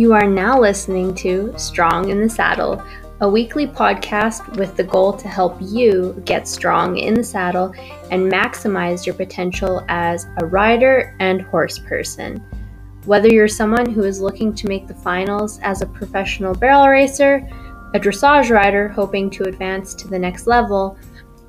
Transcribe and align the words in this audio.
You 0.00 0.14
are 0.14 0.26
now 0.26 0.58
listening 0.58 1.14
to 1.16 1.52
Strong 1.58 2.08
in 2.08 2.22
the 2.22 2.30
Saddle, 2.30 2.82
a 3.20 3.28
weekly 3.28 3.66
podcast 3.66 4.56
with 4.56 4.74
the 4.74 4.82
goal 4.82 5.12
to 5.12 5.28
help 5.28 5.58
you 5.60 6.22
get 6.24 6.48
strong 6.48 6.96
in 6.96 7.12
the 7.12 7.22
saddle 7.22 7.74
and 8.10 8.32
maximize 8.32 9.04
your 9.04 9.14
potential 9.14 9.84
as 9.90 10.26
a 10.38 10.46
rider 10.46 11.14
and 11.20 11.42
horse 11.42 11.78
person. 11.78 12.42
Whether 13.04 13.28
you're 13.28 13.46
someone 13.46 13.90
who 13.90 14.04
is 14.04 14.22
looking 14.22 14.54
to 14.54 14.68
make 14.68 14.88
the 14.88 14.94
finals 14.94 15.60
as 15.62 15.82
a 15.82 15.86
professional 15.86 16.54
barrel 16.54 16.88
racer, 16.88 17.46
a 17.92 18.00
dressage 18.00 18.48
rider 18.48 18.88
hoping 18.88 19.28
to 19.28 19.48
advance 19.48 19.92
to 19.96 20.08
the 20.08 20.18
next 20.18 20.46
level, 20.46 20.96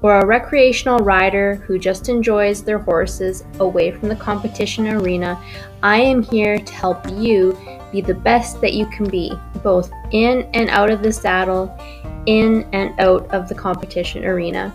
or 0.02 0.20
a 0.20 0.26
recreational 0.26 1.00
rider 1.00 1.56
who 1.56 1.80
just 1.80 2.10
enjoys 2.10 2.64
their 2.64 2.80
horses 2.80 3.46
away 3.62 3.92
from 3.92 4.10
the 4.10 4.16
competition 4.18 4.90
arena, 4.90 5.42
I 5.84 6.02
am 6.02 6.22
here 6.22 6.60
to 6.60 6.74
help 6.74 7.10
you 7.12 7.58
be 7.92 8.02
the 8.02 8.14
best 8.14 8.62
that 8.62 8.74
you 8.74 8.86
can 8.88 9.10
be, 9.10 9.34
both 9.64 9.92
in 10.12 10.50
and 10.54 10.70
out 10.70 10.90
of 10.90 11.04
the 11.04 11.12
saddle, 11.12 11.76
in 12.26 12.68
and 12.74 12.98
out 13.00 13.30
of 13.32 13.50
the 13.50 13.56
competition 13.56 14.24
arena. 14.26 14.74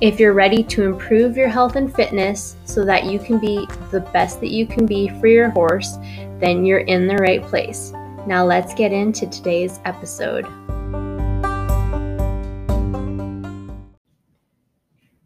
If 0.00 0.20
you're 0.20 0.32
ready 0.32 0.62
to 0.64 0.84
improve 0.84 1.36
your 1.36 1.48
health 1.48 1.76
and 1.76 1.94
fitness 1.94 2.56
so 2.64 2.84
that 2.84 3.04
you 3.04 3.18
can 3.18 3.38
be 3.38 3.66
the 3.90 4.00
best 4.00 4.40
that 4.40 4.50
you 4.50 4.66
can 4.66 4.86
be 4.86 5.08
for 5.20 5.26
your 5.26 5.50
horse, 5.50 5.96
then 6.38 6.64
you're 6.64 6.80
in 6.80 7.06
the 7.06 7.16
right 7.16 7.42
place. 7.42 7.92
Now 8.26 8.44
let's 8.44 8.74
get 8.74 8.92
into 8.92 9.26
today's 9.26 9.80
episode. 9.84 10.46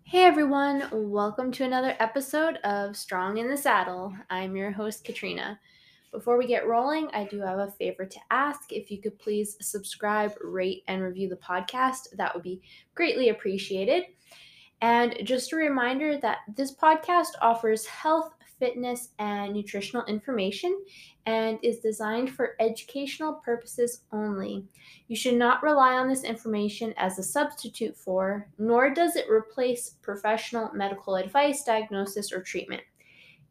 Hey 0.05 0.25
everyone, 0.25 0.89
welcome 0.93 1.53
to 1.53 1.65
another 1.65 1.95
episode 2.01 2.57
of 2.59 2.97
Strong 2.97 3.39
in 3.39 3.49
the 3.49 3.57
Saddle. 3.57 4.15
I'm 4.29 4.57
your 4.57 4.73
host, 4.73 5.05
Katrina. 5.05 5.59
Before 6.13 6.37
we 6.37 6.47
get 6.47 6.67
rolling, 6.67 7.09
I 7.13 7.25
do 7.25 7.41
have 7.41 7.61
a 7.61 7.71
favor 7.71 8.05
to 8.05 8.21
ask. 8.31 8.73
If 8.73 8.91
you 8.91 9.01
could 9.01 9.19
please 9.19 9.57
subscribe, 9.61 10.33
rate, 10.41 10.83
and 10.89 11.03
review 11.03 11.29
the 11.29 11.37
podcast, 11.37 12.17
that 12.17 12.35
would 12.35 12.43
be 12.43 12.61
greatly 12.97 13.29
appreciated. 13.29 14.05
And 14.83 15.15
just 15.23 15.53
a 15.53 15.57
reminder 15.57 16.19
that 16.19 16.39
this 16.57 16.75
podcast 16.75 17.33
offers 17.41 17.87
health, 17.87 18.33
fitness, 18.59 19.11
and 19.21 19.53
nutritional 19.53 20.05
information 20.07 20.83
and 21.27 21.59
is 21.63 21.79
designed 21.79 22.31
for 22.31 22.57
educational 22.59 23.35
purposes 23.35 24.03
only. 24.11 24.65
You 25.07 25.15
should 25.15 25.37
not 25.37 25.63
rely 25.63 25.95
on 25.95 26.09
this 26.09 26.25
information 26.25 26.93
as 26.97 27.19
a 27.19 27.23
substitute 27.23 27.97
for, 27.97 28.49
nor 28.59 28.91
does 28.91 29.15
it 29.15 29.31
replace 29.31 29.91
professional 30.03 30.73
medical 30.73 31.15
advice, 31.17 31.63
diagnosis, 31.63 32.33
or 32.33 32.43
treatment. 32.43 32.83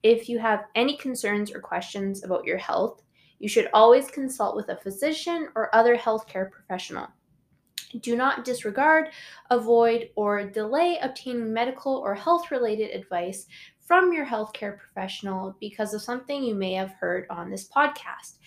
If 0.04 0.30
you 0.30 0.40
have 0.40 0.66
any 0.76 0.96
concerns 0.98 1.52
or 1.52 1.60
questions 1.60 2.24
about 2.24 2.46
your 2.46 2.58
health, 2.58 3.02
you 3.40 3.50
should 3.50 3.70
always 3.74 4.08
consult 4.08 4.56
with 4.56 4.70
a 4.70 4.78
physician 4.78 5.50
or 5.56 5.74
other 5.76 5.98
healthcare 5.98 6.50
professional. 6.50 7.08
Do 8.02 8.16
not 8.16 8.46
disregard, 8.46 9.10
avoid, 9.50 10.10
or 10.16 10.44
delay 10.46 11.00
obtaining 11.02 11.52
medical 11.52 11.96
or 11.96 12.14
health 12.14 12.52
related 12.52 12.92
advice 12.92 13.48
from 13.80 14.14
your 14.14 14.26
healthcare 14.26 14.78
professional 14.78 15.56
because 15.60 15.94
of 15.94 16.02
something 16.02 16.44
you 16.44 16.54
may 16.54 16.74
have 16.74 16.92
heard 16.92 17.26
on 17.30 17.50
this 17.50 17.68
podcast. 17.68 18.38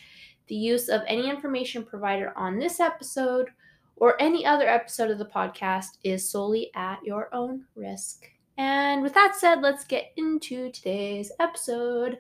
The 0.47 0.55
use 0.55 0.89
of 0.89 1.03
any 1.09 1.29
information 1.29 1.85
provided 1.85 2.29
on 2.37 2.59
this 2.59 2.79
episode 2.79 3.49
or 3.97 4.21
any 4.21 4.47
other 4.47 4.69
episode 4.69 5.11
of 5.11 5.19
the 5.19 5.25
podcast 5.25 5.99
is 6.05 6.31
solely 6.31 6.71
at 6.75 6.99
your 7.05 7.29
own 7.35 7.65
risk. 7.75 8.27
And 8.59 9.03
with 9.03 9.15
that 9.15 9.35
said, 9.35 9.63
let's 9.63 9.85
get 9.85 10.13
into 10.17 10.71
today's 10.71 11.33
episode. 11.41 12.19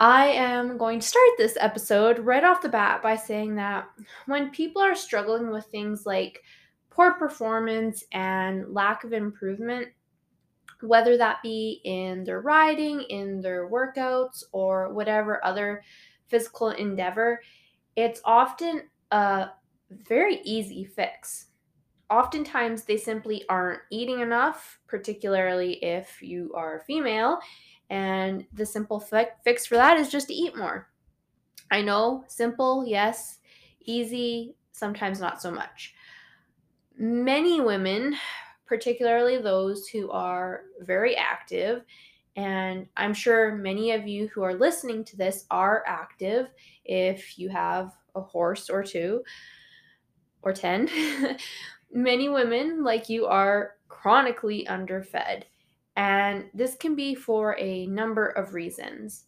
I 0.00 0.26
am 0.26 0.76
going 0.76 1.00
to 1.00 1.06
start 1.06 1.30
this 1.38 1.56
episode 1.60 2.18
right 2.20 2.44
off 2.44 2.62
the 2.62 2.68
bat 2.68 3.02
by 3.02 3.16
saying 3.16 3.56
that 3.56 3.86
when 4.26 4.50
people 4.50 4.82
are 4.82 4.94
struggling 4.94 5.50
with 5.50 5.66
things 5.66 6.04
like 6.04 6.42
poor 6.90 7.14
performance 7.14 8.04
and 8.12 8.72
lack 8.72 9.04
of 9.04 9.12
improvement, 9.12 9.88
whether 10.80 11.16
that 11.16 11.42
be 11.42 11.80
in 11.84 12.24
their 12.24 12.40
riding, 12.40 13.02
in 13.02 13.40
their 13.40 13.68
workouts, 13.68 14.44
or 14.52 14.92
whatever 14.92 15.44
other 15.44 15.82
physical 16.28 16.70
endeavor, 16.70 17.40
it's 17.96 18.20
often 18.24 18.82
a 19.10 19.48
very 19.90 20.40
easy 20.44 20.84
fix 20.84 21.46
oftentimes 22.10 22.84
they 22.84 22.96
simply 22.96 23.44
aren't 23.48 23.80
eating 23.90 24.20
enough, 24.20 24.78
particularly 24.86 25.74
if 25.84 26.22
you 26.22 26.52
are 26.54 26.82
female. 26.86 27.38
And 27.90 28.46
the 28.52 28.66
simple 28.66 29.00
fi- 29.00 29.28
fix 29.44 29.66
for 29.66 29.76
that 29.76 29.98
is 29.98 30.10
just 30.10 30.28
to 30.28 30.34
eat 30.34 30.56
more. 30.56 30.88
I 31.70 31.82
know, 31.82 32.24
simple, 32.28 32.84
yes, 32.86 33.38
easy, 33.80 34.54
sometimes 34.72 35.20
not 35.20 35.40
so 35.40 35.50
much. 35.50 35.94
Many 36.96 37.60
women, 37.60 38.16
particularly 38.66 39.38
those 39.38 39.88
who 39.88 40.10
are 40.10 40.62
very 40.80 41.16
active, 41.16 41.84
and 42.36 42.86
I'm 42.96 43.14
sure 43.14 43.54
many 43.54 43.92
of 43.92 44.06
you 44.06 44.28
who 44.28 44.42
are 44.42 44.54
listening 44.54 45.04
to 45.04 45.16
this 45.16 45.46
are 45.50 45.84
active 45.86 46.48
if 46.84 47.38
you 47.38 47.48
have 47.48 47.92
a 48.14 48.20
horse 48.20 48.68
or 48.68 48.82
two 48.82 49.22
or 50.42 50.52
10. 50.52 50.88
Many 51.94 52.28
women, 52.28 52.82
like 52.82 53.08
you, 53.08 53.26
are 53.26 53.76
chronically 53.88 54.66
underfed, 54.66 55.46
and 55.94 56.46
this 56.52 56.74
can 56.74 56.96
be 56.96 57.14
for 57.14 57.56
a 57.58 57.86
number 57.86 58.26
of 58.30 58.52
reasons. 58.52 59.26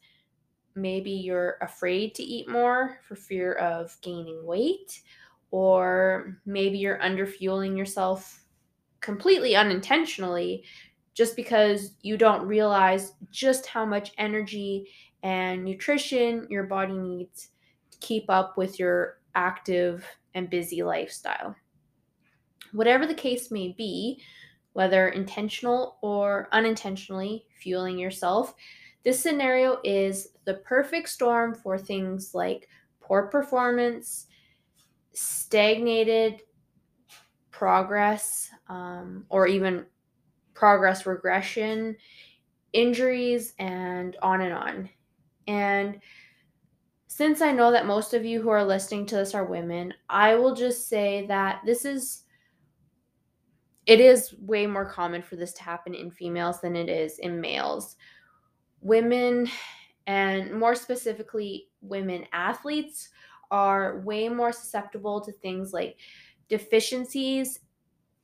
Maybe 0.74 1.12
you're 1.12 1.58
afraid 1.62 2.16
to 2.16 2.24
eat 2.24 2.48
more 2.48 2.98
for 3.06 3.14
fear 3.14 3.52
of 3.52 3.96
gaining 4.02 4.44
weight, 4.44 5.00
or 5.52 6.38
maybe 6.44 6.76
you're 6.76 6.98
underfueling 6.98 7.78
yourself 7.78 8.42
completely 9.00 9.54
unintentionally 9.54 10.64
just 11.14 11.36
because 11.36 11.92
you 12.02 12.16
don't 12.16 12.48
realize 12.48 13.12
just 13.30 13.64
how 13.66 13.86
much 13.86 14.12
energy 14.18 14.90
and 15.22 15.64
nutrition 15.64 16.48
your 16.50 16.64
body 16.64 16.98
needs 16.98 17.50
to 17.92 17.98
keep 17.98 18.24
up 18.28 18.58
with 18.58 18.80
your 18.80 19.20
active 19.36 20.04
and 20.34 20.50
busy 20.50 20.82
lifestyle. 20.82 21.54
Whatever 22.76 23.06
the 23.06 23.14
case 23.14 23.50
may 23.50 23.74
be, 23.76 24.22
whether 24.74 25.08
intentional 25.08 25.96
or 26.02 26.48
unintentionally 26.52 27.46
fueling 27.58 27.98
yourself, 27.98 28.54
this 29.04 29.18
scenario 29.22 29.78
is 29.84 30.28
the 30.44 30.54
perfect 30.54 31.08
storm 31.08 31.54
for 31.54 31.78
things 31.78 32.34
like 32.34 32.68
poor 33.00 33.28
performance, 33.28 34.26
stagnated 35.12 36.42
progress, 37.50 38.50
um, 38.68 39.24
or 39.30 39.46
even 39.46 39.86
progress 40.52 41.06
regression, 41.06 41.96
injuries, 42.74 43.54
and 43.58 44.16
on 44.20 44.42
and 44.42 44.52
on. 44.52 44.90
And 45.46 46.00
since 47.06 47.40
I 47.40 47.52
know 47.52 47.70
that 47.70 47.86
most 47.86 48.12
of 48.12 48.26
you 48.26 48.42
who 48.42 48.50
are 48.50 48.64
listening 48.64 49.06
to 49.06 49.16
this 49.16 49.34
are 49.34 49.44
women, 49.46 49.94
I 50.10 50.34
will 50.34 50.54
just 50.54 50.88
say 50.88 51.26
that 51.28 51.62
this 51.64 51.86
is 51.86 52.24
it 53.86 54.00
is 54.00 54.34
way 54.40 54.66
more 54.66 54.90
common 54.90 55.22
for 55.22 55.36
this 55.36 55.52
to 55.54 55.62
happen 55.62 55.94
in 55.94 56.10
females 56.10 56.60
than 56.60 56.76
it 56.76 56.88
is 56.88 57.18
in 57.20 57.40
males. 57.40 57.96
Women, 58.80 59.48
and 60.06 60.52
more 60.52 60.74
specifically, 60.74 61.68
women 61.80 62.26
athletes, 62.32 63.08
are 63.50 64.00
way 64.00 64.28
more 64.28 64.52
susceptible 64.52 65.20
to 65.20 65.32
things 65.32 65.72
like 65.72 65.96
deficiencies 66.48 67.60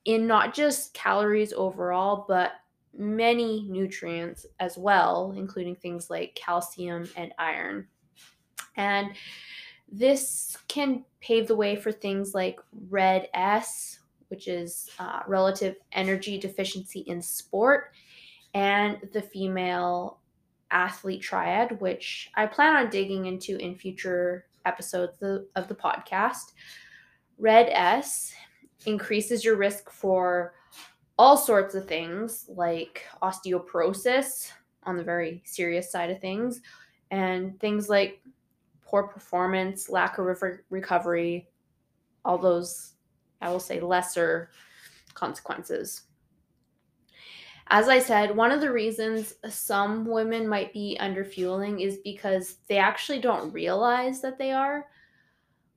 in 0.04 0.26
not 0.26 0.52
just 0.52 0.94
calories 0.94 1.52
overall, 1.52 2.24
but 2.26 2.52
many 2.96 3.66
nutrients 3.68 4.46
as 4.58 4.76
well, 4.76 5.32
including 5.36 5.76
things 5.76 6.10
like 6.10 6.34
calcium 6.34 7.08
and 7.16 7.32
iron. 7.38 7.86
And 8.76 9.12
this 9.90 10.56
can 10.68 11.04
pave 11.20 11.46
the 11.46 11.56
way 11.56 11.76
for 11.76 11.92
things 11.92 12.34
like 12.34 12.58
RED-S, 12.88 14.00
which 14.32 14.48
is 14.48 14.88
uh, 14.98 15.20
relative 15.26 15.76
energy 15.92 16.38
deficiency 16.38 17.00
in 17.00 17.20
sport, 17.20 17.92
and 18.54 18.96
the 19.12 19.20
female 19.20 20.20
athlete 20.70 21.20
triad, 21.20 21.78
which 21.82 22.30
I 22.34 22.46
plan 22.46 22.76
on 22.76 22.88
digging 22.88 23.26
into 23.26 23.58
in 23.58 23.76
future 23.76 24.46
episodes 24.64 25.12
of, 25.54 25.68
the 25.68 25.74
podcast. 25.74 26.54
RED-S 27.36 28.32
increases 28.86 29.44
your 29.44 29.56
risk 29.56 29.90
for 29.90 30.54
all 31.18 31.36
sorts 31.36 31.74
of 31.74 31.86
things 31.86 32.46
like 32.48 33.04
osteoporosis 33.22 34.50
on 34.84 34.96
the 34.96 35.04
very 35.04 35.42
serious 35.44 35.92
side 35.92 36.08
of 36.08 36.22
things, 36.22 36.62
and 37.10 37.60
things 37.60 37.90
like 37.90 38.22
poor 38.80 39.02
performance, 39.02 39.90
lack 39.90 40.16
of 40.16 40.24
re- 40.24 40.56
recovery, 40.70 41.50
all 42.24 42.38
those 42.38 42.94
I 43.42 43.50
will 43.50 43.60
say, 43.60 43.80
lesser 43.80 44.50
consequences. 45.14 46.02
As 47.68 47.88
I 47.88 48.00
said, 48.00 48.36
one 48.36 48.50
of 48.50 48.60
the 48.60 48.72
reasons 48.72 49.34
some 49.48 50.04
women 50.04 50.46
might 50.46 50.72
be 50.72 50.98
underfueling 51.00 51.80
is 51.80 51.98
because 51.98 52.56
they 52.68 52.76
actually 52.76 53.18
don't 53.20 53.52
realize 53.52 54.20
that 54.20 54.38
they 54.38 54.52
are. 54.52 54.86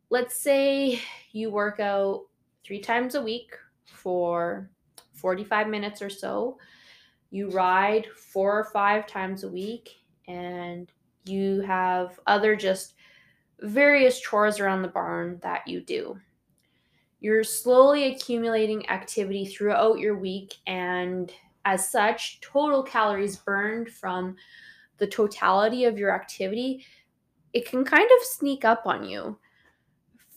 Let's 0.10 0.36
say 0.36 1.00
you 1.32 1.52
work 1.52 1.80
out 1.80 2.24
three 2.64 2.82
times 2.82 3.16
a 3.16 3.22
week 3.22 3.56
for 3.86 4.70
45 5.14 5.68
minutes 5.68 6.02
or 6.02 6.10
so. 6.10 6.58
You 7.32 7.50
ride 7.50 8.08
four 8.16 8.60
or 8.60 8.66
five 8.66 9.08
times 9.08 9.44
a 9.44 9.50
week, 9.50 9.98
and 10.28 10.92
you 11.26 11.62
have 11.62 12.20
other 12.28 12.56
just 12.56 12.94
various 13.62 14.20
chores 14.20 14.60
around 14.60 14.82
the 14.82 14.88
barn 14.88 15.40
that 15.42 15.68
you 15.68 15.82
do. 15.82 16.20
You're 17.20 17.44
slowly 17.44 18.14
accumulating 18.14 18.88
activity 18.90 19.46
throughout 19.46 20.00
your 20.00 20.18
week, 20.18 20.56
and 20.68 21.32
as 21.66 21.90
such, 21.90 22.40
total 22.42 22.84
calories 22.84 23.38
burned 23.38 23.90
from 23.90 24.36
the 24.98 25.08
totality 25.08 25.86
of 25.86 25.98
your 25.98 26.14
activity, 26.14 26.86
it 27.54 27.66
can 27.68 27.84
kind 27.84 28.10
of 28.18 28.26
sneak 28.26 28.66
up 28.66 28.84
on 28.86 29.04
you. 29.04 29.38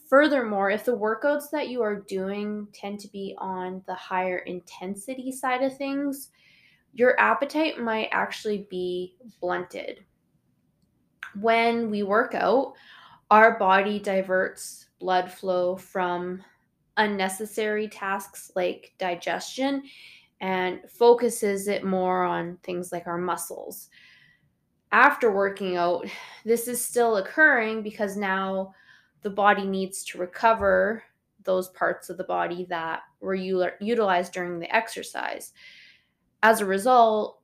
Furthermore, 0.09 0.71
if 0.71 0.85
the 0.85 0.97
workouts 0.97 1.51
that 1.51 1.69
you 1.69 1.83
are 1.83 2.01
doing 2.01 2.67
tend 2.73 2.99
to 3.01 3.09
be 3.09 3.37
on 3.39 3.83
the 3.87 3.95
higher 3.95 4.39
intensity 4.39 5.31
side 5.31 5.63
of 5.63 5.77
things, 5.77 6.31
your 6.95 7.19
appetite 7.21 7.79
might 7.79 8.09
actually 8.11 8.67
be 8.71 9.17
blunted. 9.41 10.05
When 11.39 11.91
we 11.91 12.03
work 12.03 12.35
out, 12.35 12.73
our 13.31 13.59
body 13.59 13.99
diverts 13.99 14.87
blood 14.99 15.31
flow 15.31 15.77
from 15.77 16.43
unnecessary 16.99 17.89
tasks 17.89 18.53
like 18.55 18.93
digestion 18.99 19.83
and 20.41 20.81
focuses 20.89 21.67
it 21.67 21.83
more 21.85 22.23
on 22.25 22.59
things 22.63 22.93
like 22.93 23.07
our 23.07 23.19
muscles. 23.19 23.89
After 24.93 25.33
working 25.33 25.77
out, 25.77 26.07
this 26.45 26.69
is 26.69 26.85
still 26.85 27.17
occurring 27.17 27.83
because 27.83 28.17
now 28.17 28.75
the 29.23 29.31
body 29.31 29.65
needs 29.65 30.05
to 30.05 30.19
recover 30.19 31.03
those 31.45 31.69
parts 31.71 32.11
of 32.11 32.19
the 32.19 32.25
body 32.25 32.67
that 32.69 33.01
were 33.21 33.35
utilized 33.35 34.33
during 34.33 34.59
the 34.59 34.75
exercise. 34.75 35.53
As 36.43 36.61
a 36.61 36.67
result, 36.67 37.41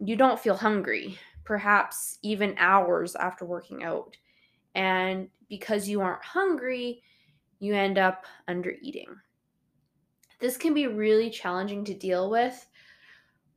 you 0.00 0.16
don't 0.16 0.40
feel 0.40 0.56
hungry, 0.56 1.18
perhaps 1.44 2.18
even 2.22 2.54
hours 2.58 3.16
after 3.16 3.44
working 3.44 3.84
out. 3.84 4.16
And 4.74 5.28
because 5.48 5.88
you 5.88 6.00
aren't 6.00 6.24
hungry, 6.24 7.02
you 7.64 7.74
end 7.74 7.98
up 7.98 8.24
under 8.48 8.74
eating. 8.80 9.08
This 10.40 10.56
can 10.56 10.74
be 10.74 10.86
really 10.86 11.30
challenging 11.30 11.84
to 11.84 11.94
deal 11.94 12.30
with. 12.30 12.66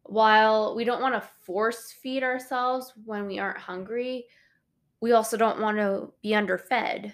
While 0.04 0.75
we 0.75 0.86
don't 0.86 1.01
want 1.01 1.15
to 1.15 1.30
force 1.42 1.92
feed 1.92 2.24
ourselves 2.24 2.94
when 3.06 3.27
we 3.27 3.39
aren't 3.39 3.57
hungry, 3.57 4.25
we 5.01 5.12
also 5.12 5.38
don't 5.38 5.59
want 5.59 5.77
to 5.77 6.13
be 6.21 6.33
underfed. 6.33 7.12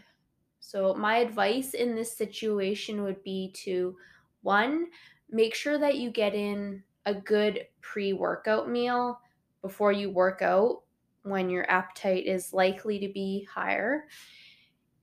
So, 0.59 0.93
my 0.93 1.17
advice 1.17 1.73
in 1.73 1.95
this 1.95 2.15
situation 2.15 3.03
would 3.03 3.21
be 3.23 3.51
to 3.63 3.97
one, 4.41 4.87
make 5.29 5.55
sure 5.55 5.77
that 5.77 5.97
you 5.97 6.11
get 6.11 6.35
in 6.35 6.83
a 7.05 7.13
good 7.13 7.65
pre 7.81 8.13
workout 8.13 8.69
meal 8.69 9.19
before 9.61 9.91
you 9.91 10.09
work 10.09 10.41
out 10.41 10.83
when 11.23 11.49
your 11.49 11.69
appetite 11.69 12.25
is 12.25 12.53
likely 12.53 12.99
to 12.99 13.07
be 13.11 13.47
higher. 13.51 14.05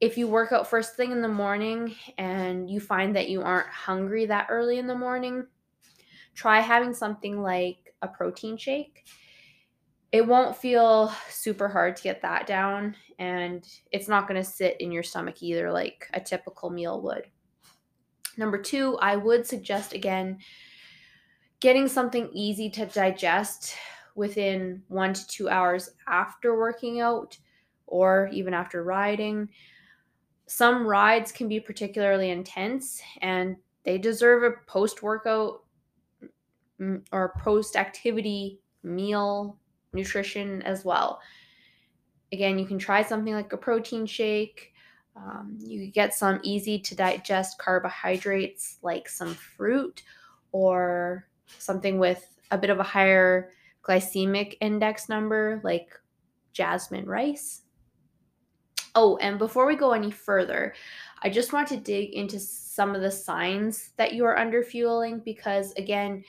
If 0.00 0.17
you 0.17 0.29
work 0.29 0.52
out 0.52 0.69
first 0.69 0.97
thing 0.97 1.12
in 1.12 1.20
the 1.20 1.29
morning 1.29 1.94
and 2.17 2.70
you 2.70 2.81
find 2.81 3.14
that 3.17 3.29
you 3.29 3.43
aren't 3.43 3.69
hungry 3.69 4.26
that 4.26 4.47
early 4.50 4.79
in 4.79 4.87
the 4.87 4.94
morning, 4.94 5.47
try 6.35 6.61
having 6.61 6.94
something 6.94 7.43
like 7.43 7.94
a 8.02 8.08
protein 8.08 8.56
shake. 8.56 9.05
It 10.11 10.26
won't 10.26 10.56
feel 10.56 11.12
super 11.29 11.69
hard 11.69 11.97
to 11.97 12.02
get 12.02 12.23
that 12.23 12.47
down 12.47 12.97
and 13.19 13.64
it's 13.93 14.08
not 14.08 14.26
going 14.26 14.43
to 14.43 14.49
sit 14.49 14.81
in 14.81 14.91
your 14.91 15.02
stomach 15.02 15.43
either 15.43 15.70
like 15.70 16.08
a 16.14 16.20
typical 16.20 16.70
meal 16.70 17.02
would. 17.02 17.26
Number 18.37 18.58
two 18.58 18.97
i 19.02 19.17
would 19.17 19.47
suggest 19.47 19.93
again 19.93 20.38
getting 21.61 21.87
something 21.87 22.31
easy 22.32 22.70
to 22.70 22.87
digest 22.87 23.75
within 24.14 24.82
one 24.88 25.12
to 25.12 25.26
two 25.26 25.49
hours 25.49 25.91
after 26.08 26.58
working 26.58 27.00
out 27.00 27.37
or 27.87 28.31
even 28.32 28.55
after 28.55 28.82
riding 28.82 29.49
some 30.50 30.85
rides 30.85 31.31
can 31.31 31.47
be 31.47 31.61
particularly 31.61 32.31
intense 32.31 33.00
and 33.23 33.56
they 33.85 33.99
deserve 33.99 34.43
a 34.43 34.56
post 34.67 35.00
workout 35.00 35.62
or 37.12 37.35
post 37.38 37.76
activity 37.76 38.58
meal 38.82 39.56
nutrition 39.93 40.61
as 40.62 40.85
well. 40.85 41.20
Again, 42.32 42.58
you 42.58 42.67
can 42.67 42.81
try 42.81 43.00
something 43.00 43.32
like 43.32 43.52
a 43.52 43.56
protein 43.56 44.06
shake. 44.06 44.73
Um, 45.14 45.56
you 45.61 45.87
get 45.87 46.14
some 46.14 46.41
easy 46.43 46.81
to 46.81 46.97
digest 46.97 47.56
carbohydrates 47.58 48.79
like 48.82 49.08
some 49.08 49.35
fruit 49.35 50.02
or 50.50 51.29
something 51.58 52.00
with 52.00 52.26
a 52.50 52.58
bit 52.58 52.70
of 52.70 52.81
a 52.81 52.85
higher 52.85 53.52
glycemic 53.85 54.56
index 54.61 55.08
number 55.08 55.61
like 55.62 55.91
jasmine 56.52 57.06
rice. 57.06 57.62
Oh, 58.94 59.16
and 59.19 59.38
before 59.38 59.66
we 59.66 59.76
go 59.76 59.92
any 59.92 60.10
further, 60.10 60.75
I 61.22 61.31
just 61.31 61.52
want 61.52 61.69
to 61.69 61.76
dig 61.76 62.14
into 62.14 62.40
some 62.40 62.94
of 62.94 63.02
the 63.02 63.10
signs 63.10 63.90
that 63.96 64.14
you 64.14 64.25
are 64.25 64.38
under 64.38 64.62
fueling 64.62 65.20
because, 65.25 65.72
again, 65.72 66.25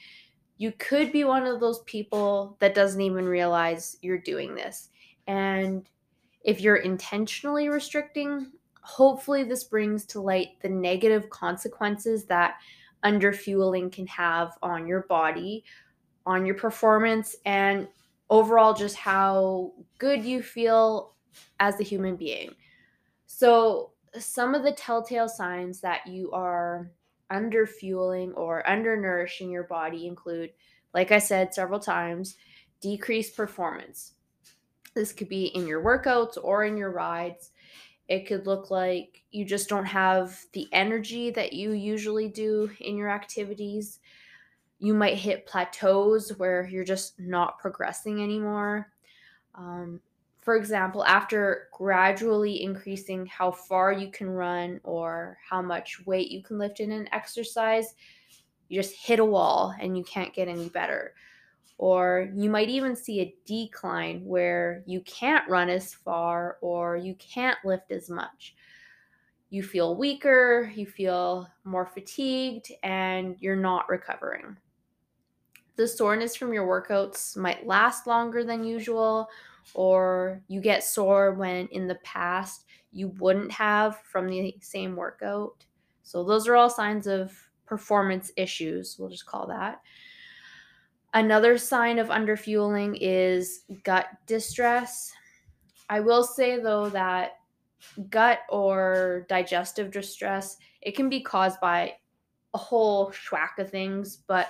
you 0.57 0.71
could 0.73 1.11
be 1.11 1.23
one 1.23 1.45
of 1.47 1.59
those 1.59 1.79
people 1.83 2.55
that 2.59 2.75
doesn't 2.75 3.01
even 3.01 3.25
realize 3.25 3.97
you're 4.01 4.17
doing 4.19 4.53
this. 4.53 4.89
And 5.27 5.87
if 6.43 6.61
you're 6.61 6.77
intentionally 6.77 7.69
restricting, 7.69 8.51
hopefully 8.81 9.43
this 9.43 9.63
brings 9.63 10.05
to 10.05 10.21
light 10.21 10.59
the 10.61 10.69
negative 10.69 11.29
consequences 11.29 12.25
that 12.25 12.55
underfueling 13.03 13.91
can 13.91 14.05
have 14.07 14.57
on 14.61 14.87
your 14.87 15.01
body, 15.03 15.63
on 16.25 16.45
your 16.45 16.55
performance, 16.55 17.35
and 17.45 17.87
overall 18.29 18.73
just 18.73 18.95
how 18.95 19.71
good 19.97 20.23
you 20.23 20.43
feel 20.43 21.13
as 21.59 21.79
a 21.79 21.83
human 21.83 22.15
being. 22.15 22.53
So, 23.25 23.91
some 24.19 24.53
of 24.55 24.63
the 24.63 24.73
telltale 24.73 25.29
signs 25.29 25.79
that 25.81 26.05
you 26.05 26.31
are 26.31 26.91
under 27.29 27.65
fueling 27.65 28.33
or 28.33 28.61
undernourishing 28.67 29.49
your 29.49 29.63
body 29.63 30.05
include, 30.05 30.51
like 30.93 31.11
I 31.11 31.19
said 31.19 31.53
several 31.53 31.79
times, 31.79 32.35
decreased 32.81 33.37
performance. 33.37 34.13
This 34.93 35.13
could 35.13 35.29
be 35.29 35.45
in 35.45 35.65
your 35.65 35.81
workouts 35.81 36.37
or 36.41 36.65
in 36.65 36.75
your 36.75 36.91
rides. 36.91 37.51
It 38.09 38.27
could 38.27 38.45
look 38.45 38.69
like 38.69 39.23
you 39.31 39.45
just 39.45 39.69
don't 39.69 39.85
have 39.85 40.37
the 40.51 40.67
energy 40.73 41.31
that 41.31 41.53
you 41.53 41.71
usually 41.71 42.27
do 42.27 42.69
in 42.81 42.97
your 42.97 43.09
activities. 43.09 43.99
You 44.79 44.93
might 44.93 45.15
hit 45.15 45.45
plateaus 45.45 46.31
where 46.37 46.67
you're 46.67 46.83
just 46.83 47.17
not 47.19 47.59
progressing 47.59 48.21
anymore. 48.21 48.91
Um, 49.55 50.01
for 50.41 50.55
example, 50.55 51.05
after 51.05 51.67
gradually 51.71 52.63
increasing 52.63 53.27
how 53.27 53.51
far 53.51 53.93
you 53.93 54.09
can 54.09 54.27
run 54.27 54.79
or 54.83 55.37
how 55.47 55.61
much 55.61 56.03
weight 56.05 56.31
you 56.31 56.41
can 56.41 56.57
lift 56.57 56.79
in 56.79 56.91
an 56.91 57.07
exercise, 57.13 57.93
you 58.67 58.81
just 58.81 58.95
hit 58.95 59.19
a 59.19 59.25
wall 59.25 59.73
and 59.79 59.95
you 59.95 60.03
can't 60.03 60.33
get 60.33 60.47
any 60.47 60.67
better. 60.69 61.13
Or 61.77 62.31
you 62.35 62.49
might 62.49 62.69
even 62.69 62.95
see 62.95 63.21
a 63.21 63.35
decline 63.45 64.25
where 64.25 64.83
you 64.87 65.01
can't 65.01 65.49
run 65.49 65.69
as 65.69 65.93
far 65.93 66.57
or 66.61 66.97
you 66.97 67.15
can't 67.15 67.57
lift 67.63 67.91
as 67.91 68.09
much. 68.09 68.55
You 69.51 69.61
feel 69.61 69.95
weaker, 69.95 70.71
you 70.75 70.87
feel 70.87 71.47
more 71.65 71.85
fatigued, 71.85 72.71
and 72.83 73.35
you're 73.39 73.55
not 73.55 73.89
recovering. 73.89 74.57
The 75.75 75.87
soreness 75.87 76.35
from 76.35 76.53
your 76.53 76.67
workouts 76.67 77.37
might 77.37 77.65
last 77.65 78.07
longer 78.07 78.43
than 78.43 78.63
usual 78.63 79.29
or 79.73 80.41
you 80.47 80.61
get 80.61 80.83
sore 80.83 81.33
when 81.33 81.67
in 81.67 81.87
the 81.87 81.95
past 81.95 82.65
you 82.91 83.09
wouldn't 83.19 83.51
have 83.51 83.97
from 84.01 84.27
the 84.27 84.55
same 84.61 84.95
workout. 84.95 85.65
So, 86.03 86.23
those 86.23 86.47
are 86.47 86.55
all 86.55 86.69
signs 86.69 87.07
of 87.07 87.33
performance 87.65 88.31
issues, 88.35 88.97
we'll 88.99 89.09
just 89.09 89.25
call 89.25 89.47
that. 89.47 89.81
Another 91.13 91.57
sign 91.57 91.99
of 91.99 92.07
underfueling 92.07 92.97
is 92.99 93.63
gut 93.83 94.07
distress. 94.27 95.13
I 95.89 95.99
will 95.99 96.23
say 96.23 96.59
though 96.59 96.89
that 96.89 97.33
gut 98.09 98.39
or 98.49 99.25
digestive 99.29 99.91
distress, 99.91 100.57
it 100.81 100.95
can 100.95 101.09
be 101.09 101.21
caused 101.21 101.59
by 101.59 101.95
a 102.53 102.57
whole 102.57 103.11
schwack 103.11 103.57
of 103.57 103.69
things, 103.69 104.17
but 104.27 104.49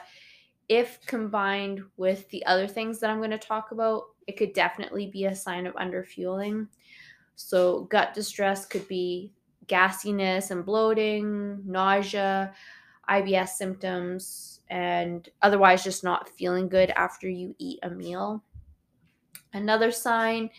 if 0.71 1.05
combined 1.05 1.83
with 1.97 2.29
the 2.29 2.45
other 2.45 2.65
things 2.65 2.97
that 2.99 3.09
I'm 3.09 3.17
going 3.17 3.29
to 3.31 3.37
talk 3.37 3.73
about, 3.73 4.03
it 4.25 4.37
could 4.37 4.53
definitely 4.53 5.07
be 5.07 5.25
a 5.25 5.35
sign 5.35 5.67
of 5.67 5.75
underfueling. 5.75 6.67
So, 7.35 7.81
gut 7.91 8.13
distress 8.13 8.65
could 8.65 8.87
be 8.87 9.33
gassiness 9.65 10.49
and 10.49 10.65
bloating, 10.65 11.61
nausea, 11.65 12.53
IBS 13.09 13.49
symptoms, 13.49 14.61
and 14.69 15.27
otherwise 15.41 15.83
just 15.83 16.05
not 16.05 16.29
feeling 16.29 16.69
good 16.69 16.91
after 16.91 17.27
you 17.27 17.53
eat 17.57 17.79
a 17.83 17.89
meal. 17.89 18.41
Another 19.51 19.91
sign 19.91 20.49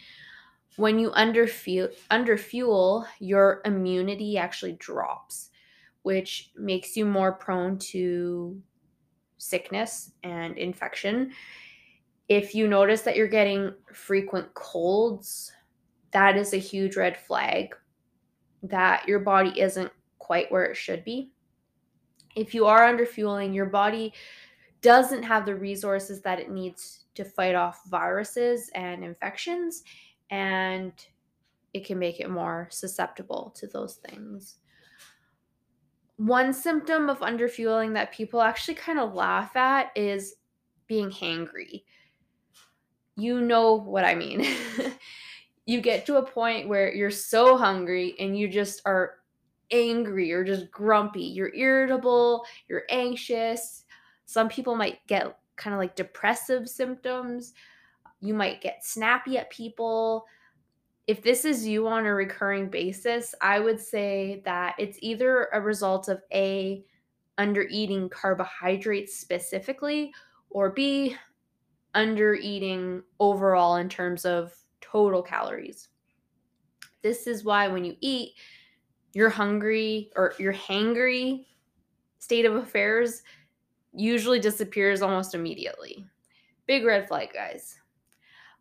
when 0.76 0.98
you 0.98 1.10
underfuel, 1.12 1.88
underfuel, 2.10 3.06
your 3.18 3.62
immunity 3.64 4.36
actually 4.36 4.72
drops, 4.72 5.48
which 6.02 6.50
makes 6.54 6.98
you 6.98 7.06
more 7.06 7.32
prone 7.32 7.78
to 7.78 8.60
sickness 9.42 10.12
and 10.22 10.56
infection. 10.56 11.32
If 12.28 12.54
you 12.54 12.68
notice 12.68 13.02
that 13.02 13.16
you're 13.16 13.26
getting 13.26 13.74
frequent 13.92 14.54
colds, 14.54 15.52
that 16.12 16.36
is 16.36 16.54
a 16.54 16.58
huge 16.58 16.96
red 16.96 17.16
flag 17.16 17.74
that 18.62 19.06
your 19.08 19.18
body 19.18 19.60
isn't 19.60 19.90
quite 20.18 20.50
where 20.52 20.64
it 20.64 20.76
should 20.76 21.04
be. 21.04 21.32
If 22.36 22.54
you 22.54 22.66
are 22.66 22.80
underfueling, 22.80 23.52
your 23.52 23.66
body 23.66 24.12
doesn't 24.80 25.24
have 25.24 25.44
the 25.44 25.56
resources 25.56 26.22
that 26.22 26.38
it 26.38 26.50
needs 26.50 27.04
to 27.16 27.24
fight 27.24 27.56
off 27.56 27.82
viruses 27.88 28.70
and 28.74 29.04
infections 29.04 29.82
and 30.30 30.92
it 31.74 31.84
can 31.84 31.98
make 31.98 32.20
it 32.20 32.30
more 32.30 32.68
susceptible 32.70 33.52
to 33.56 33.66
those 33.66 33.96
things. 33.96 34.58
One 36.16 36.52
symptom 36.52 37.08
of 37.08 37.20
underfueling 37.20 37.94
that 37.94 38.12
people 38.12 38.40
actually 38.40 38.74
kind 38.74 38.98
of 38.98 39.14
laugh 39.14 39.56
at 39.56 39.90
is 39.96 40.34
being 40.86 41.10
hangry. 41.10 41.84
You 43.16 43.40
know 43.40 43.74
what 43.74 44.04
I 44.04 44.14
mean. 44.14 44.46
you 45.66 45.80
get 45.80 46.06
to 46.06 46.16
a 46.16 46.26
point 46.26 46.68
where 46.68 46.92
you're 46.92 47.10
so 47.10 47.56
hungry 47.56 48.14
and 48.18 48.38
you 48.38 48.48
just 48.48 48.82
are 48.84 49.14
angry 49.70 50.32
or 50.32 50.44
just 50.44 50.70
grumpy. 50.70 51.22
You're 51.22 51.54
irritable, 51.54 52.44
you're 52.68 52.84
anxious. 52.90 53.84
Some 54.26 54.48
people 54.48 54.76
might 54.76 55.06
get 55.06 55.38
kind 55.56 55.74
of 55.74 55.80
like 55.80 55.96
depressive 55.96 56.68
symptoms 56.68 57.54
you 58.22 58.34
might 58.34 58.62
get 58.62 58.84
snappy 58.84 59.36
at 59.36 59.50
people. 59.50 60.24
If 61.06 61.22
this 61.22 61.44
is 61.44 61.66
you 61.66 61.88
on 61.88 62.06
a 62.06 62.14
recurring 62.14 62.68
basis, 62.68 63.34
I 63.40 63.58
would 63.58 63.80
say 63.80 64.42
that 64.44 64.74
it's 64.78 64.98
either 65.02 65.48
a 65.52 65.60
result 65.60 66.08
of 66.08 66.22
A, 66.32 66.84
under 67.38 67.62
eating 67.62 68.08
carbohydrates 68.08 69.18
specifically, 69.18 70.12
or 70.50 70.70
B, 70.70 71.16
under 71.94 72.34
eating 72.34 73.02
overall 73.18 73.76
in 73.76 73.88
terms 73.88 74.24
of 74.24 74.52
total 74.80 75.22
calories. 75.22 75.88
This 77.02 77.26
is 77.26 77.42
why 77.42 77.68
when 77.68 77.84
you 77.84 77.96
eat, 78.00 78.34
your 79.14 79.28
hungry 79.28 80.10
or 80.16 80.34
your 80.38 80.54
hangry 80.54 81.46
state 82.18 82.46
of 82.46 82.54
affairs 82.54 83.22
usually 83.92 84.38
disappears 84.38 85.02
almost 85.02 85.34
immediately. 85.34 86.06
Big 86.66 86.84
red 86.84 87.08
flag, 87.08 87.30
guys. 87.34 87.78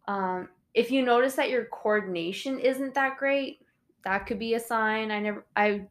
Um, 0.08 0.50
if 0.74 0.92
you 0.92 1.04
notice 1.04 1.36
that 1.36 1.50
your 1.50 1.66
coordination 1.66 2.60
isn't 2.60 2.94
that 2.94 3.18
great, 3.18 3.60
that 4.04 4.26
could 4.26 4.40
be 4.40 4.54
a 4.54 4.60
sign. 4.60 5.12
I 5.12 5.20
never, 5.20 5.46
I, 5.56 5.86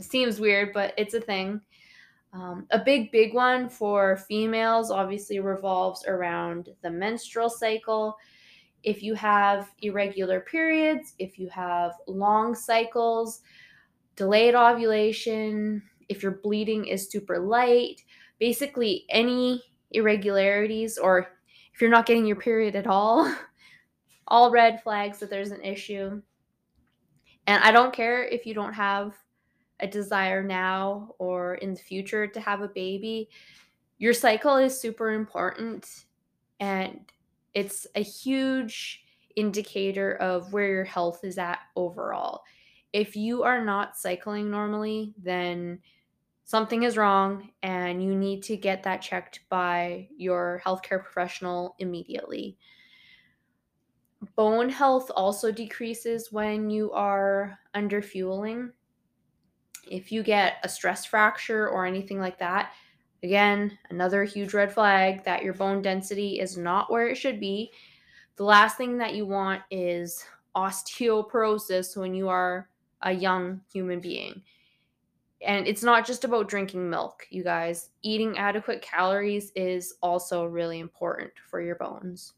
seems 0.00 0.40
weird, 0.40 0.72
but 0.72 0.94
it's 0.96 1.14
a 1.14 1.20
thing. 1.20 1.60
Um, 2.32 2.66
a 2.70 2.78
big, 2.78 3.10
big 3.10 3.34
one 3.34 3.68
for 3.68 4.16
females 4.16 4.90
obviously 4.90 5.40
revolves 5.40 6.04
around 6.06 6.68
the 6.82 6.90
menstrual 6.90 7.48
cycle. 7.48 8.16
If 8.82 9.02
you 9.02 9.14
have 9.14 9.70
irregular 9.82 10.40
periods, 10.40 11.14
if 11.18 11.38
you 11.38 11.48
have 11.48 11.92
long 12.06 12.54
cycles, 12.54 13.40
delayed 14.16 14.54
ovulation, 14.54 15.82
if 16.08 16.22
your 16.22 16.32
bleeding 16.42 16.86
is 16.86 17.10
super 17.10 17.38
light, 17.38 18.02
basically 18.38 19.04
any 19.08 19.62
irregularities 19.92 20.98
or 20.98 21.30
if 21.74 21.80
you're 21.80 21.90
not 21.90 22.06
getting 22.06 22.26
your 22.26 22.36
period 22.36 22.76
at 22.76 22.86
all, 22.86 23.32
all 24.28 24.50
red 24.50 24.82
flags 24.82 25.18
that 25.18 25.30
there's 25.30 25.50
an 25.50 25.62
issue. 25.62 26.20
And 27.46 27.64
I 27.64 27.70
don't 27.70 27.94
care 27.94 28.24
if 28.24 28.46
you 28.46 28.54
don't 28.54 28.74
have 28.74 29.14
a 29.80 29.86
desire 29.86 30.42
now 30.42 31.14
or 31.18 31.54
in 31.56 31.74
the 31.74 31.80
future 31.80 32.26
to 32.26 32.40
have 32.40 32.60
a 32.60 32.68
baby. 32.68 33.28
Your 33.98 34.12
cycle 34.12 34.56
is 34.56 34.78
super 34.78 35.12
important 35.12 36.04
and 36.60 37.00
it's 37.54 37.86
a 37.94 38.02
huge 38.02 39.04
indicator 39.36 40.14
of 40.16 40.52
where 40.52 40.68
your 40.68 40.84
health 40.84 41.20
is 41.24 41.38
at 41.38 41.60
overall. 41.76 42.42
If 42.92 43.16
you 43.16 43.42
are 43.42 43.64
not 43.64 43.96
cycling 43.96 44.50
normally, 44.50 45.14
then 45.22 45.80
something 46.44 46.82
is 46.82 46.96
wrong 46.96 47.50
and 47.62 48.02
you 48.02 48.14
need 48.14 48.42
to 48.44 48.56
get 48.56 48.82
that 48.82 49.02
checked 49.02 49.40
by 49.48 50.08
your 50.16 50.62
healthcare 50.64 51.02
professional 51.02 51.76
immediately. 51.78 52.56
Bone 54.34 54.68
health 54.68 55.10
also 55.14 55.52
decreases 55.52 56.32
when 56.32 56.70
you 56.70 56.90
are 56.92 57.58
under 57.74 58.02
fueling. 58.02 58.72
If 59.90 60.10
you 60.10 60.22
get 60.22 60.56
a 60.64 60.68
stress 60.68 61.04
fracture 61.04 61.68
or 61.68 61.86
anything 61.86 62.18
like 62.18 62.38
that, 62.38 62.72
again, 63.22 63.78
another 63.90 64.24
huge 64.24 64.54
red 64.54 64.72
flag 64.72 65.24
that 65.24 65.42
your 65.42 65.54
bone 65.54 65.82
density 65.82 66.40
is 66.40 66.56
not 66.56 66.90
where 66.90 67.08
it 67.08 67.16
should 67.16 67.40
be. 67.40 67.70
The 68.36 68.44
last 68.44 68.76
thing 68.76 68.98
that 68.98 69.14
you 69.14 69.26
want 69.26 69.62
is 69.70 70.24
osteoporosis 70.56 71.96
when 71.96 72.14
you 72.14 72.28
are 72.28 72.68
a 73.02 73.12
young 73.12 73.60
human 73.72 74.00
being 74.00 74.42
and 75.40 75.66
it's 75.68 75.82
not 75.82 76.06
just 76.06 76.24
about 76.24 76.48
drinking 76.48 76.88
milk, 76.88 77.26
you 77.30 77.44
guys. 77.44 77.90
Eating 78.02 78.36
adequate 78.38 78.82
calories 78.82 79.52
is 79.54 79.94
also 80.02 80.44
really 80.44 80.80
important 80.80 81.30
for 81.48 81.60
your 81.60 81.76
bones. 81.76 82.34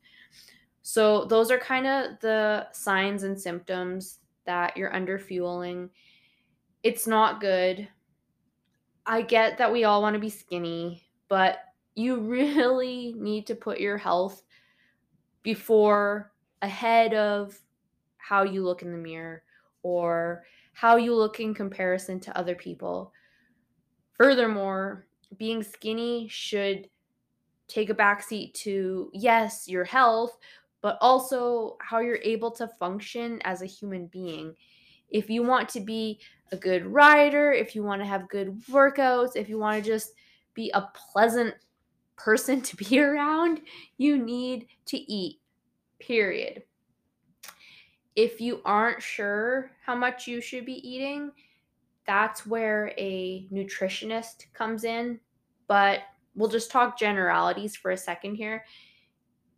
So, 0.93 1.25
those 1.25 1.53
are 1.53 1.59
kind 1.59 1.87
of 1.87 2.19
the 2.19 2.67
signs 2.73 3.23
and 3.23 3.41
symptoms 3.41 4.19
that 4.45 4.77
you're 4.77 4.93
under 4.93 5.21
fueling. 5.21 5.89
It's 6.83 7.07
not 7.07 7.41
good. 7.41 7.87
I 9.07 9.23
get 9.23 9.59
that 9.59 9.73
we 9.73 9.85
all 9.85 10.03
want 10.03 10.15
to 10.15 10.21
be 10.21 10.31
skinny, 10.31 11.05
but 11.29 11.59
you 11.95 12.19
really 12.29 13.15
need 13.17 13.47
to 13.47 13.55
put 13.55 13.79
your 13.79 13.99
health 13.99 14.43
before 15.45 16.33
ahead 16.61 17.15
of 17.15 17.57
how 18.17 18.43
you 18.43 18.65
look 18.65 18.83
in 18.83 18.91
the 18.91 18.99
mirror 18.99 19.45
or 19.85 20.43
how 20.73 20.97
you 20.97 21.15
look 21.15 21.39
in 21.39 21.55
comparison 21.55 22.19
to 22.19 22.37
other 22.37 22.57
people. 22.57 23.13
Furthermore, 24.15 25.07
being 25.39 25.63
skinny 25.63 26.27
should 26.27 26.89
take 27.71 27.89
a 27.89 27.95
backseat 27.95 28.53
to, 28.53 29.11
yes, 29.15 29.69
your 29.69 29.85
health, 29.85 30.37
but 30.83 30.99
also 31.01 31.77
how 31.81 32.01
you're 32.01 32.21
able 32.23 32.51
to 32.53 32.69
function 32.79 33.41
as 33.45 33.63
a 33.63 33.67
human 33.67 34.07
being. 34.07 34.55
If 35.09 35.29
you 35.29 35.43
want 35.43 35.69
to 35.71 35.81
be 35.81 36.21
a 36.53 36.57
good 36.57 36.87
rider, 36.87 37.53
if 37.53 37.75
you 37.75 37.83
want 37.83 38.01
to 38.01 38.07
have 38.07 38.29
good 38.29 38.61
workouts, 38.71 39.37
if 39.37 39.49
you 39.49 39.59
want 39.59 39.83
to 39.83 39.91
just 39.91 40.13
be 40.55 40.71
a 40.75 40.89
pleasant 41.13 41.55
person 42.17 42.61
to 42.63 42.77
be 42.77 43.01
around, 43.01 43.61
you 43.99 44.19
need 44.19 44.67
to 44.87 44.97
eat, 44.97 45.41
period 45.99 46.63
if 48.17 48.41
you 48.41 48.61
aren't 48.65 49.03
sure 49.03 49.71
how 49.85 49.95
much 49.95 50.27
you 50.27 50.41
should 50.41 50.67
be 50.67 50.87
eating, 50.89 51.31
that's 52.07 52.47
where 52.47 52.93
a 52.99 53.47
nutritionist 53.53 54.47
comes 54.53 54.85
in. 54.85 55.21
But 55.69 56.01
we'll 56.35 56.51
just 56.51 56.71
talk 56.71 56.99
generalities 56.99 57.77
for 57.77 57.93
a 57.93 57.97
second 57.97 58.35
here. 58.35 58.65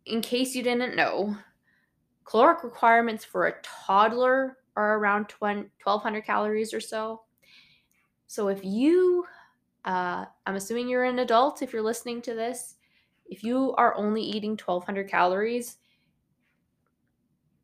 In 0.05 0.21
case 0.21 0.53
you 0.53 0.63
didn't 0.63 0.95
know, 0.95 1.37
caloric 2.25 2.63
requirements 2.63 3.23
for 3.23 3.47
a 3.47 3.55
toddler 3.61 4.57
are 4.75 4.97
around 4.97 5.31
1200 5.39 6.25
calories 6.25 6.73
or 6.73 6.81
so. 6.81 7.21
So 8.27 8.47
if 8.47 8.63
you, 8.63 9.25
uh, 9.85 10.25
I'm 10.45 10.55
assuming 10.55 10.89
you're 10.89 11.03
an 11.03 11.19
adult 11.19 11.61
if 11.61 11.71
you're 11.71 11.81
listening 11.81 12.21
to 12.23 12.33
this, 12.33 12.75
if 13.25 13.43
you 13.43 13.73
are 13.75 13.95
only 13.95 14.21
eating 14.21 14.51
1200 14.51 15.09
calories, 15.09 15.77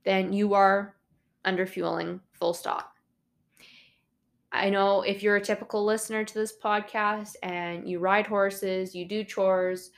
then 0.06 0.32
you 0.32 0.54
are 0.54 0.96
underfueling, 1.46 2.20
full 2.32 2.54
stop. 2.54 2.94
I 4.52 4.70
know 4.70 5.02
if 5.02 5.22
you're 5.22 5.36
a 5.36 5.42
typical 5.42 5.86
listener 5.86 6.24
to 6.24 6.34
this 6.34 6.54
podcast 6.58 7.36
and 7.44 7.88
you 7.88 8.00
ride 8.00 8.26
horses, 8.26 8.96
you 8.96 9.06
do 9.06 9.24
chores, 9.24 9.92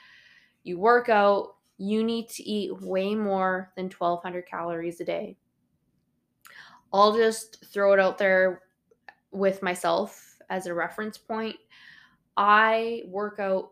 you 0.63 0.77
work 0.77 1.07
out, 1.07 1.55
you 1.81 2.03
need 2.03 2.29
to 2.29 2.43
eat 2.43 2.79
way 2.81 3.15
more 3.15 3.71
than 3.75 3.85
1200 3.85 4.45
calories 4.45 5.01
a 5.01 5.05
day. 5.05 5.35
I'll 6.93 7.15
just 7.15 7.65
throw 7.65 7.93
it 7.93 7.99
out 7.99 8.19
there 8.19 8.61
with 9.31 9.63
myself 9.63 10.37
as 10.51 10.67
a 10.67 10.73
reference 10.75 11.17
point. 11.17 11.55
I 12.37 13.01
work 13.07 13.39
out 13.39 13.71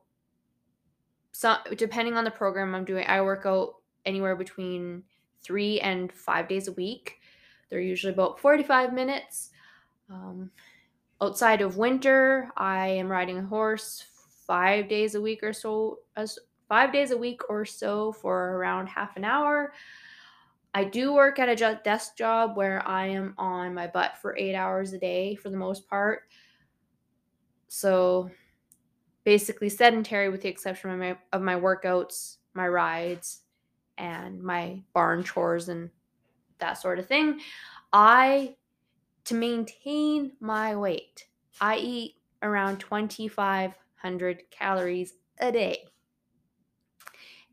some 1.34 1.60
depending 1.76 2.18
on 2.18 2.24
the 2.24 2.32
program 2.32 2.74
I'm 2.74 2.84
doing, 2.84 3.06
I 3.08 3.22
work 3.22 3.46
out 3.46 3.76
anywhere 4.06 4.36
between 4.36 5.04
three 5.44 5.80
and 5.82 6.12
five 6.12 6.48
days 6.48 6.68
a 6.68 6.74
week. 6.74 7.20
They're 7.70 7.80
usually 7.80 8.14
about 8.14 8.40
45 8.40 8.92
minutes. 8.92 9.52
Um, 10.10 10.50
outside 11.22 11.62
of 11.62 11.78
winter, 11.78 12.50
I 12.58 12.88
am 12.88 13.08
riding 13.08 13.38
a 13.38 13.46
horse 13.46 14.04
five 14.48 14.90
days 14.90 15.14
a 15.14 15.22
week 15.22 15.44
or 15.44 15.54
so, 15.54 16.00
as 16.16 16.40
five 16.70 16.94
days 16.94 17.12
a 17.12 17.18
week 17.18 17.42
or 17.50 17.66
so 17.66 18.14
for 18.14 18.56
around 18.58 18.88
half 18.88 19.18
an 19.18 19.26
hour. 19.26 19.74
I 20.74 20.84
do 20.84 21.14
work 21.14 21.40
at 21.40 21.50
a 21.50 21.80
desk 21.84 22.16
job 22.16 22.56
where 22.56 22.88
I 22.88 23.08
am 23.08 23.34
on 23.38 23.74
my 23.74 23.88
butt 23.88 24.18
for 24.22 24.38
eight 24.38 24.56
hours 24.56 24.94
a 24.94 25.00
day 25.00 25.36
for 25.36 25.50
the 25.50 25.58
most 25.58 25.90
part. 25.90 26.22
So 27.68 28.30
basically 29.24 29.70
sedentary 29.70 30.30
with 30.30 30.42
the 30.42 30.50
exception 30.50 30.92
of 30.92 31.00
my, 31.00 31.18
of 31.34 31.42
my 31.42 31.56
workouts, 31.56 32.38
my 32.54 32.68
rides, 32.68 33.42
and 33.98 34.42
my 34.42 34.82
barn 34.94 35.24
chores 35.24 35.70
and 35.70 35.90
that 36.60 36.74
sort 36.74 37.00
of 37.00 37.08
thing. 37.08 37.40
I, 37.92 38.56
to 39.26 39.36
maintain 39.36 40.34
my 40.40 40.76
weight, 40.76 41.26
I 41.60 41.78
eat 41.78 42.16
around 42.42 42.80
2,500 42.80 44.44
calories 44.52 45.14
a 45.40 45.52
day. 45.52 45.84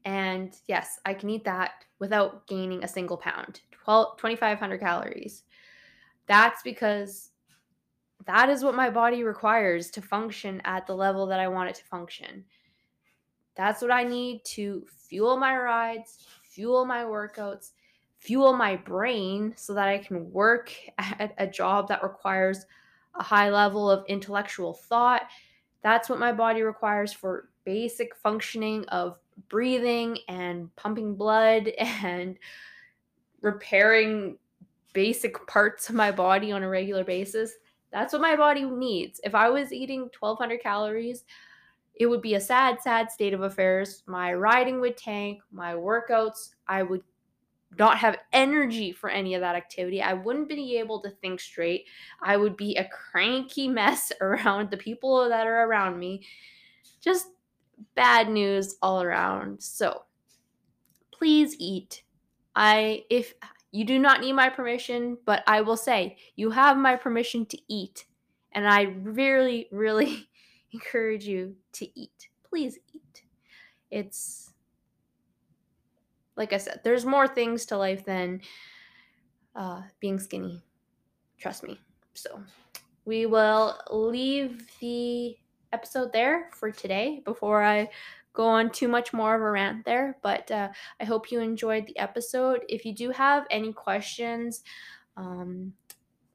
And 0.07 0.55
yes, 0.69 1.01
I 1.05 1.15
can 1.15 1.29
eat 1.29 1.45
that 1.45 1.85
without 1.99 2.47
gaining 2.47 2.85
a 2.85 2.89
single 2.89 3.17
pound 3.17 3.61
12, 3.73 4.17
2,500 4.17 4.79
calories. 4.79 5.43
That's 6.27 6.63
because 6.63 7.31
that 8.25 8.49
is 8.49 8.63
what 8.63 8.77
my 8.77 8.89
body 8.89 9.25
requires 9.25 9.91
to 9.91 10.01
function 10.01 10.63
at 10.65 10.87
the 10.87 10.95
level 10.95 11.27
that 11.27 11.41
I 11.41 11.49
want 11.49 11.71
it 11.71 11.75
to 11.77 11.85
function. 11.85 12.45
That's 13.57 13.83
what 13.83 13.91
I 13.91 14.05
need 14.05 14.45
to 14.45 14.87
fuel 15.09 15.37
my 15.37 15.57
rides, 15.57 16.25
fuel 16.45 16.85
my 16.85 17.03
workouts, 17.03 17.73
fuel 18.19 18.53
my 18.53 18.77
brain 18.77 19.55
so 19.57 19.75
that 19.75 19.89
I 19.89 19.99
can 19.99 20.31
work 20.31 20.73
at 20.99 21.35
a 21.39 21.49
job 21.49 21.89
that 21.89 22.05
requires 22.05 22.65
a 23.19 23.25
high 23.25 23.51
level 23.51 23.91
of 23.91 24.05
intellectual 24.07 24.73
thought. 24.73 25.23
That's 25.83 26.09
what 26.09 26.21
my 26.21 26.33
body 26.33 26.63
requires 26.63 27.13
for 27.13 27.49
basic 27.65 28.15
functioning 28.15 28.85
of 28.87 29.19
breathing 29.49 30.19
and 30.29 30.75
pumping 30.77 31.15
blood 31.15 31.69
and 31.79 32.39
repairing 33.41 34.39
basic 34.93 35.47
parts 35.47 35.89
of 35.89 35.95
my 35.95 36.11
body 36.11 36.53
on 36.53 36.63
a 36.63 36.69
regular 36.69 37.05
basis. 37.05 37.53
That's 37.93 38.13
what 38.13 38.23
my 38.23 38.37
body 38.37 38.65
needs. 38.65 39.21
If 39.25 39.35
I 39.35 39.49
was 39.49 39.73
eating 39.73 40.09
1200 40.19 40.61
calories, 40.61 41.25
it 41.95 42.07
would 42.07 42.23
be 42.23 42.35
a 42.35 42.41
sad, 42.41 42.81
sad 42.83 43.11
state 43.11 43.33
of 43.33 43.43
affairs. 43.43 44.03
My 44.07 44.35
riding 44.35 44.81
would 44.81 44.97
tank, 44.97 45.41
my 45.51 45.73
workouts, 45.73 46.55
I 46.69 46.83
would 46.83 47.03
not 47.79 47.99
have 47.99 48.19
energy 48.33 48.93
for 48.93 49.11
any 49.11 49.35
of 49.35 49.41
that 49.41 49.57
activity. 49.57 50.01
I 50.03 50.13
wouldn't 50.13 50.49
be 50.49 50.77
able 50.79 51.01
to 51.03 51.11
think 51.11 51.41
straight. 51.41 51.87
I 52.23 52.37
would 52.37 52.57
be 52.57 52.77
a 52.77 52.89
cranky 52.89 53.69
mess 53.81 54.13
around 54.21 54.71
the 54.71 54.77
people 54.77 55.29
that 55.29 55.47
are 55.47 55.65
around 55.65 55.99
me. 55.99 56.23
Just 57.01 57.29
bad 57.95 58.29
news 58.29 58.77
all 58.83 59.03
around. 59.03 59.63
So, 59.63 60.03
please 61.13 61.57
eat. 61.59 62.03
I 62.55 63.05
if 63.11 63.35
you 63.77 63.85
do 63.85 63.99
not 63.99 64.21
need 64.21 64.33
my 64.33 64.49
permission, 64.49 65.19
but 65.27 65.43
I 65.47 65.61
will 65.61 65.77
say 65.77 66.17
you 66.35 66.51
have 66.51 66.79
my 66.79 66.97
permission 66.97 67.45
to 67.47 67.59
eat. 67.69 68.07
And 68.53 68.67
I 68.67 68.83
really, 69.03 69.69
really 69.71 70.31
encourage 70.73 71.27
you 71.27 71.57
to 71.73 71.87
eat. 71.99 72.29
Please 72.49 72.79
eat. 72.95 73.25
It's, 73.91 74.53
like 76.37 76.55
I 76.55 76.57
said, 76.57 76.81
there's 76.85 77.05
more 77.05 77.29
things 77.29 77.67
to 77.67 77.77
life 77.77 78.05
than 78.07 78.41
uh, 79.55 79.83
being 80.01 80.19
skinny. 80.19 80.63
Trust 81.39 81.63
me. 81.63 81.79
So 82.15 82.41
we 83.05 83.27
will 83.27 83.79
leave 83.91 84.67
the 84.81 85.37
episode 85.77 86.11
there 86.11 86.49
for 86.53 86.71
today 86.71 87.21
before 87.27 87.63
I 87.63 87.91
go 88.33 88.47
on 88.47 88.71
too 88.71 88.89
much 88.89 89.13
more 89.13 89.35
of 89.35 89.43
a 89.43 89.51
rant 89.51 89.85
there, 89.85 90.17
but 90.23 90.51
uh, 90.51 90.71
I 90.99 91.05
hope 91.05 91.31
you 91.31 91.41
enjoyed 91.41 91.87
the 91.87 91.99
episode. 91.99 92.61
If 92.67 92.87
you 92.87 92.95
do 92.95 93.11
have 93.11 93.47
any 93.51 93.75
questions 93.75 94.65
um, 95.19 95.75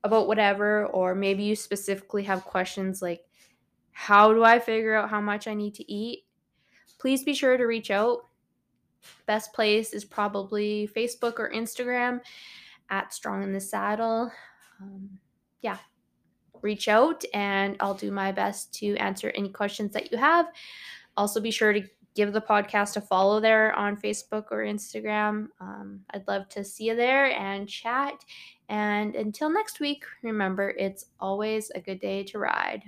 about 0.04 0.28
whatever, 0.28 0.86
or 0.88 1.16
maybe 1.16 1.44
you 1.44 1.56
specifically 1.56 2.24
have 2.24 2.44
questions 2.44 3.02
like, 3.02 3.22
how 3.92 4.32
do 4.32 4.44
I 4.44 4.60
figure 4.60 4.96
out 4.96 5.10
how 5.10 5.22
much 5.22 5.48
I 5.48 5.56
need 5.56 5.74
to 5.76 5.92
eat? 5.92 6.26
Please 7.00 7.24
be 7.24 7.34
sure 7.34 7.58
to 7.58 7.66
reach 7.66 7.90
out. 7.90 8.20
Best 9.26 9.54
place 9.54 9.94
is 9.94 10.06
probably 10.06 10.88
Facebook 10.96 11.40
or 11.40 11.52
Instagram 11.52 12.22
at 12.92 13.12
Strong 13.12 13.42
in 13.42 13.54
the 13.54 13.60
Saddle. 13.60 14.32
Um, 14.80 15.10
yeah, 15.62 15.78
reach 16.62 16.88
out 16.88 17.24
and 17.34 17.76
I'll 17.80 17.94
do 17.94 18.12
my 18.12 18.32
best 18.32 18.74
to 18.76 18.96
answer 18.98 19.32
any 19.36 19.50
questions 19.50 19.94
that 19.94 20.12
you 20.12 20.18
have. 20.18 20.48
Also, 21.18 21.40
be 21.40 21.52
sure 21.52 21.74
to 21.74 21.84
give 22.14 22.34
the 22.34 22.42
podcast 22.42 22.98
a 22.98 23.02
follow 23.02 23.40
there 23.40 23.74
on 23.74 23.96
Facebook 23.96 24.46
or 24.52 24.66
Instagram. 24.66 25.48
Um, 25.60 26.02
I'd 26.14 26.28
love 26.28 26.50
to 26.50 26.64
see 26.64 26.86
you 26.86 26.96
there 26.96 27.32
and 27.38 27.68
chat. 27.68 28.26
And 28.70 29.16
until 29.16 29.50
next 29.50 29.80
week, 29.80 30.04
remember 30.24 30.70
it's 30.72 31.06
always 31.20 31.72
a 31.72 31.82
good 31.82 32.00
day 32.00 32.24
to 32.24 32.40
ride. 32.40 32.84